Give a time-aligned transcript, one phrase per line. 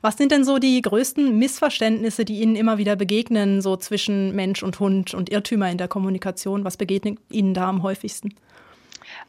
[0.00, 4.62] Was sind denn so die größten Missverständnisse, die Ihnen immer wieder begegnen, so zwischen Mensch
[4.62, 6.64] und Hund und Irrtümer in der Kommunikation?
[6.64, 8.34] Was begegnet Ihnen da am häufigsten?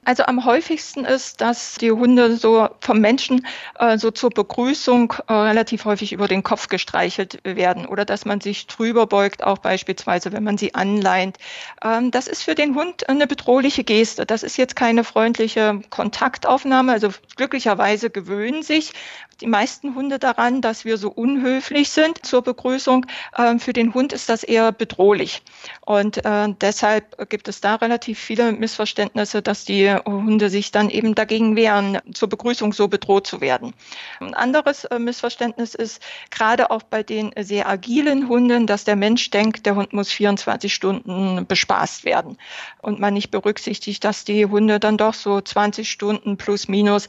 [0.06, 3.46] Also am häufigsten ist, dass die Hunde so vom Menschen
[3.78, 8.42] äh, so zur Begrüßung äh, relativ häufig über den Kopf gestreichelt werden oder dass man
[8.42, 11.38] sich drüber beugt, auch beispielsweise, wenn man sie anleint.
[11.84, 14.26] Ähm, das ist für den Hund eine bedrohliche Geste.
[14.26, 16.92] Das ist jetzt keine freundliche Kontaktaufnahme.
[16.92, 18.94] Also glücklicherweise gewöhnen sich
[19.42, 23.06] die meisten Hunde daran, dass wir so unhöflich sind zur Begrüßung.
[23.38, 25.44] Ähm, für den Hund ist das eher bedrohlich.
[25.86, 31.16] Und äh, deshalb gibt es da relativ viele Missverständnisse, dass die Hunde sich dann eben
[31.16, 33.74] dagegen wehren, zur Begrüßung so bedroht zu werden.
[34.20, 36.02] Ein anderes äh, Missverständnis ist
[36.32, 40.74] gerade auch bei den sehr agilen Hunden, dass der Mensch denkt, der Hund muss 24
[40.74, 42.38] Stunden bespaßt werden
[42.82, 47.08] und man nicht berücksichtigt, dass die Hunde dann doch so 20 Stunden plus minus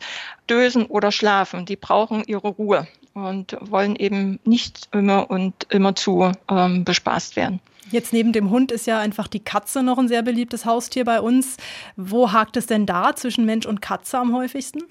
[0.49, 1.67] dösen oder schlafen.
[1.67, 2.87] Die brauchen ihre Ruhe
[3.25, 7.61] und wollen eben nicht immer und immer zu ähm, bespaßt werden.
[7.91, 11.21] Jetzt neben dem Hund ist ja einfach die Katze noch ein sehr beliebtes Haustier bei
[11.21, 11.57] uns.
[11.97, 14.85] Wo hakt es denn da zwischen Mensch und Katze am häufigsten?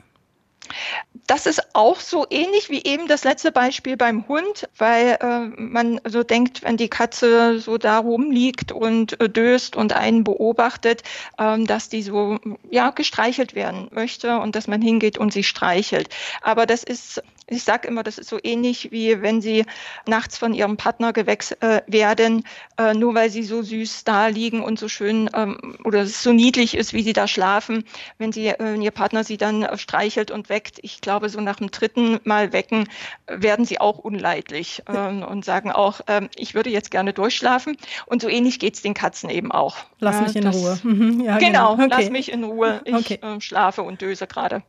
[1.29, 6.01] Das ist auch so ähnlich wie eben das letzte Beispiel beim Hund, weil äh, man
[6.03, 11.03] so denkt, wenn die Katze so da rumliegt und äh, döst und einen beobachtet,
[11.37, 12.39] äh, dass die so
[12.71, 16.09] ja gestreichelt werden möchte und dass man hingeht und sie streichelt.
[16.41, 19.65] Aber das ist ich sage immer, das ist so ähnlich wie wenn Sie
[20.07, 22.43] nachts von Ihrem Partner gewechselt äh, werden,
[22.77, 26.31] äh, nur weil Sie so süß da liegen und so schön ähm, oder es so
[26.31, 27.85] niedlich ist, wie Sie da schlafen.
[28.17, 31.71] Wenn Sie, äh, Ihr Partner Sie dann streichelt und weckt, ich glaube, so nach dem
[31.71, 32.87] dritten Mal wecken,
[33.27, 37.75] werden Sie auch unleidlich ähm, und sagen auch, ähm, ich würde jetzt gerne durchschlafen.
[38.05, 39.77] Und so ähnlich geht es den Katzen eben auch.
[39.99, 40.79] Lass mich in das, Ruhe.
[40.83, 41.85] Mhm, ja, genau, genau.
[41.85, 41.87] Okay.
[41.89, 42.81] lass mich in Ruhe.
[42.85, 43.19] Ich okay.
[43.21, 44.57] Ähm, schlafe und döse gerade.